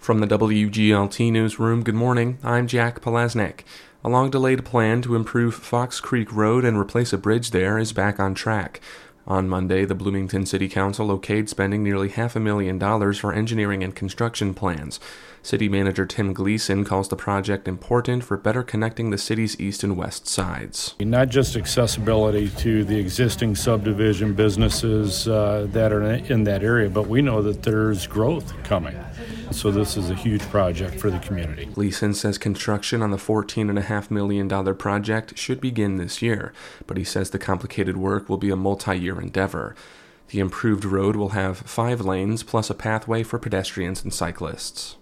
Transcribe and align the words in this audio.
From 0.00 0.20
the 0.20 0.26
WGLT 0.26 1.30
Newsroom, 1.30 1.84
good 1.84 1.94
morning. 1.94 2.38
I'm 2.42 2.66
Jack 2.66 3.02
Podlesnik. 3.02 3.64
A 4.02 4.08
long 4.08 4.30
delayed 4.30 4.64
plan 4.64 5.02
to 5.02 5.14
improve 5.14 5.54
Fox 5.54 6.00
Creek 6.00 6.32
Road 6.32 6.64
and 6.64 6.78
replace 6.78 7.12
a 7.12 7.18
bridge 7.18 7.50
there 7.50 7.78
is 7.78 7.92
back 7.92 8.18
on 8.18 8.32
track. 8.32 8.80
On 9.26 9.48
Monday, 9.48 9.84
the 9.84 9.94
Bloomington 9.94 10.46
City 10.46 10.68
Council 10.68 11.08
okayed 11.08 11.48
spending 11.48 11.84
nearly 11.84 12.08
half 12.08 12.34
a 12.34 12.40
million 12.40 12.78
dollars 12.78 13.18
for 13.18 13.32
engineering 13.32 13.84
and 13.84 13.94
construction 13.94 14.54
plans. 14.54 14.98
City 15.42 15.68
Manager 15.68 16.04
Tim 16.04 16.32
Gleason 16.34 16.84
calls 16.84 17.08
the 17.08 17.16
project 17.16 17.66
important 17.66 18.24
for 18.24 18.36
better 18.36 18.62
connecting 18.62 19.10
the 19.10 19.16
city's 19.16 19.58
east 19.58 19.82
and 19.82 19.96
west 19.96 20.26
sides. 20.26 20.94
Not 21.00 21.30
just 21.30 21.56
accessibility 21.56 22.50
to 22.58 22.84
the 22.84 22.98
existing 22.98 23.56
subdivision 23.56 24.34
businesses 24.34 25.26
uh, 25.26 25.66
that 25.70 25.92
are 25.92 26.02
in 26.02 26.44
that 26.44 26.62
area, 26.62 26.90
but 26.90 27.08
we 27.08 27.22
know 27.22 27.40
that 27.42 27.62
there's 27.62 28.06
growth 28.06 28.52
coming. 28.64 28.98
So 29.50 29.72
this 29.72 29.96
is 29.96 30.10
a 30.10 30.14
huge 30.14 30.42
project 30.42 31.00
for 31.00 31.10
the 31.10 31.18
community. 31.18 31.66
Gleason 31.66 32.14
says 32.14 32.38
construction 32.38 33.02
on 33.02 33.10
the 33.10 33.16
$14.5 33.16 34.10
million 34.10 34.48
project 34.76 35.36
should 35.36 35.60
begin 35.60 35.96
this 35.96 36.22
year, 36.22 36.52
but 36.86 36.96
he 36.96 37.02
says 37.02 37.30
the 37.30 37.38
complicated 37.38 37.96
work 37.96 38.28
will 38.28 38.36
be 38.36 38.50
a 38.50 38.56
multi 38.56 38.96
year 38.96 39.09
endeavor. 39.18 39.74
The 40.28 40.40
improved 40.40 40.84
road 40.84 41.16
will 41.16 41.30
have 41.30 41.58
five 41.58 42.02
lanes 42.02 42.42
plus 42.42 42.68
a 42.68 42.74
pathway 42.74 43.22
for 43.22 43.38
pedestrians 43.38 44.04
and 44.04 44.12
cyclists. 44.12 44.96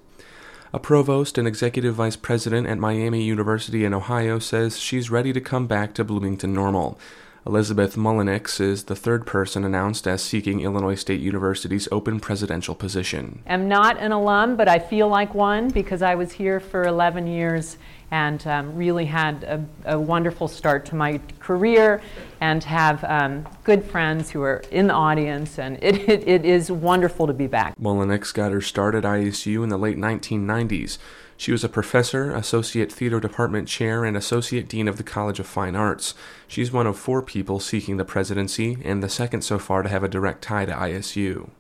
A 0.73 0.79
provost 0.79 1.37
and 1.37 1.49
executive 1.49 1.97
vice 1.97 2.17
president 2.17 2.69
at 2.69 2.79
Miami 2.79 3.23
University 3.23 3.85
in 3.85 3.93
Ohio 3.93 4.39
says 4.39 4.79
she's 4.79 5.11
ready 5.11 5.33
to 5.33 5.41
come 5.41 5.67
back 5.67 5.95
to 5.95 6.05
Bloomington 6.05 6.53
Normal. 6.53 6.99
Elizabeth 7.47 7.97
Mullenix 7.97 8.61
is 8.61 8.85
the 8.85 8.95
third 8.95 9.25
person 9.25 9.65
announced 9.65 10.07
as 10.07 10.23
seeking 10.23 10.61
Illinois 10.61 10.95
State 10.95 11.21
University's 11.21 11.89
open 11.91 12.21
presidential 12.21 12.75
position. 12.75 13.41
I'm 13.47 13.69
not 13.69 13.99
an 13.99 14.13
alum, 14.13 14.57
but 14.57 14.69
I 14.69 14.79
feel 14.79 15.09
like 15.09 15.35
one 15.35 15.71
because 15.71 16.03
I 16.03 16.15
was 16.15 16.33
here 16.33 16.61
for 16.61 16.85
11 16.85 17.27
years 17.27 17.79
and 18.11 18.47
um, 18.47 18.75
really 18.75 19.05
had 19.05 19.45
a, 19.45 19.65
a, 19.85 19.99
wonderful 19.99 20.49
start 20.49 20.87
to 20.87 20.95
my 20.95 21.21
career 21.41 22.01
and 22.41 22.65
have 22.65 23.05
um, 23.05 23.47
good 23.65 23.85
friends 23.85 24.31
who 24.31 24.43
are 24.43 24.63
in 24.71 24.87
the 24.87 24.95
audience, 24.95 25.59
and 25.59 25.79
it, 25.83 25.97
it, 26.09 26.27
it 26.27 26.45
is 26.45 26.71
wonderful 26.71 27.27
to 27.27 27.33
be 27.33 27.47
back. 27.47 27.79
Mullenix 27.79 28.33
got 28.33 28.53
her 28.53 28.61
start 28.61 28.95
at 28.95 29.05
ISU 29.05 29.63
in 29.63 29.69
the 29.69 29.79
late 29.79 29.99
1990s. 29.99 30.99
She 31.37 31.53
was 31.53 31.63
a 31.63 31.69
professor, 31.69 32.33
associate 32.33 32.91
theater 32.91 33.21
department 33.21 33.69
chair, 33.69 34.05
and 34.05 34.17
associate 34.17 34.69
dean 34.69 34.89
of 34.89 34.97
the 34.97 35.05
College 35.05 35.39
of 35.39 35.47
Fine 35.47 35.77
Arts. 35.77 36.15
She's 36.49 36.73
one 36.73 36.89
of 36.89 36.99
four 36.99 37.23
people 37.23 37.61
seeking 37.61 37.97
the 37.97 38.05
presidency 38.05 38.79
and 38.85 39.03
the 39.03 39.09
second 39.09 39.43
so 39.43 39.59
far 39.59 39.83
to 39.83 39.89
have 39.89 40.03
a 40.03 40.09
direct 40.09 40.43
tie 40.43 40.65
to 40.65 40.73
ISU. 40.73 41.51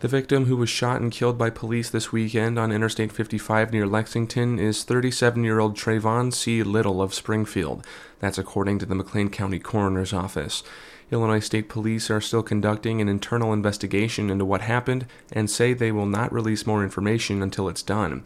The 0.00 0.08
victim, 0.08 0.44
who 0.44 0.58
was 0.58 0.68
shot 0.68 1.00
and 1.00 1.10
killed 1.10 1.38
by 1.38 1.48
police 1.48 1.88
this 1.88 2.12
weekend 2.12 2.58
on 2.58 2.70
Interstate 2.70 3.10
55 3.10 3.72
near 3.72 3.86
Lexington, 3.86 4.58
is 4.58 4.84
37 4.84 5.42
year 5.42 5.58
old 5.58 5.74
Trayvon 5.74 6.34
C. 6.34 6.62
Little 6.62 7.00
of 7.00 7.14
Springfield. 7.14 7.82
That's 8.20 8.36
according 8.36 8.78
to 8.80 8.86
the 8.86 8.94
McLean 8.94 9.30
County 9.30 9.58
Coroner's 9.58 10.12
Office. 10.12 10.62
Illinois 11.10 11.40
State 11.40 11.70
Police 11.70 12.10
are 12.10 12.20
still 12.20 12.42
conducting 12.42 13.00
an 13.00 13.08
internal 13.08 13.54
investigation 13.54 14.28
into 14.28 14.44
what 14.44 14.60
happened 14.60 15.06
and 15.32 15.48
say 15.48 15.72
they 15.72 15.92
will 15.92 16.04
not 16.04 16.30
release 16.30 16.66
more 16.66 16.82
information 16.84 17.42
until 17.42 17.66
it's 17.66 17.82
done. 17.82 18.22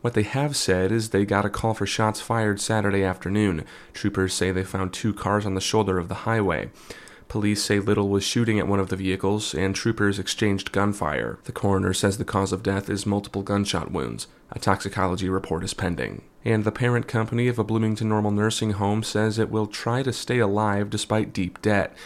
What 0.00 0.14
they 0.14 0.24
have 0.24 0.56
said 0.56 0.90
is 0.90 1.10
they 1.10 1.24
got 1.24 1.44
a 1.44 1.50
call 1.50 1.74
for 1.74 1.86
shots 1.86 2.20
fired 2.20 2.60
Saturday 2.60 3.04
afternoon. 3.04 3.64
Troopers 3.92 4.34
say 4.34 4.50
they 4.50 4.64
found 4.64 4.92
two 4.92 5.14
cars 5.14 5.46
on 5.46 5.54
the 5.54 5.60
shoulder 5.60 5.98
of 5.98 6.08
the 6.08 6.26
highway. 6.26 6.70
Police 7.32 7.64
say 7.64 7.78
Little 7.78 8.10
was 8.10 8.24
shooting 8.24 8.58
at 8.58 8.68
one 8.68 8.78
of 8.78 8.90
the 8.90 8.96
vehicles, 8.96 9.54
and 9.54 9.74
troopers 9.74 10.18
exchanged 10.18 10.70
gunfire. 10.70 11.38
The 11.44 11.52
coroner 11.52 11.94
says 11.94 12.18
the 12.18 12.26
cause 12.26 12.52
of 12.52 12.62
death 12.62 12.90
is 12.90 13.06
multiple 13.06 13.42
gunshot 13.42 13.90
wounds. 13.90 14.26
A 14.50 14.58
toxicology 14.58 15.30
report 15.30 15.64
is 15.64 15.72
pending. 15.72 16.24
And 16.44 16.62
the 16.62 16.70
parent 16.70 17.08
company 17.08 17.48
of 17.48 17.58
a 17.58 17.64
Bloomington 17.64 18.10
Normal 18.10 18.32
nursing 18.32 18.72
home 18.72 19.02
says 19.02 19.38
it 19.38 19.48
will 19.48 19.66
try 19.66 20.02
to 20.02 20.12
stay 20.12 20.40
alive 20.40 20.90
despite 20.90 21.32
deep 21.32 21.62
debt. 21.62 21.96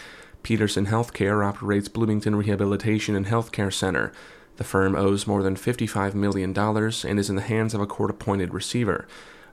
Peterson 0.43 0.85
Healthcare 0.85 1.45
operates 1.45 1.89
Bloomington 1.89 2.37
Rehabilitation 2.37 3.13
and 3.13 3.25
Healthcare 3.25 3.73
Center. 3.73 4.13
The 4.55 4.63
firm 4.63 4.95
owes 4.95 5.27
more 5.27 5.43
than 5.43 5.57
$55 5.57 6.13
million 6.13 6.57
and 6.57 7.19
is 7.19 7.29
in 7.29 7.35
the 7.35 7.41
hands 7.41 7.73
of 7.73 7.81
a 7.81 7.85
court 7.85 8.11
appointed 8.11 8.53
receiver. 8.53 9.05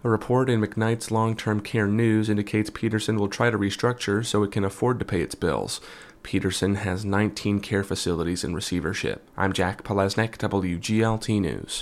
A 0.07 0.11
report 0.11 0.51
in 0.51 0.61
McKnight's 0.61 1.11
Long 1.11 1.35
Term 1.35 1.63
Care 1.63 1.87
News 1.87 2.29
indicates 2.29 2.69
Peterson 2.69 3.17
will 3.17 3.29
try 3.29 3.49
to 3.49 3.57
restructure 3.57 4.23
so 4.23 4.43
it 4.43 4.53
can 4.53 4.63
afford 4.63 4.99
to 4.99 5.05
pay 5.07 5.23
its 5.23 5.35
bills. 5.35 5.81
Peterson 6.23 6.75
has 6.75 7.07
19 7.07 7.61
care 7.61 7.83
facilities 7.83 8.45
in 8.45 8.55
receivership. 8.55 9.27
I'm 9.35 9.55
Jack 9.55 9.83
Podlesnik, 9.83 10.37
WGLT 10.37 11.41
News. 11.41 11.73